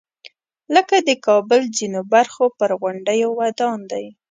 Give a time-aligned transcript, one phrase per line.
[0.75, 4.05] لکه د کابل ځینو برخو پر غونډیو ودان دی.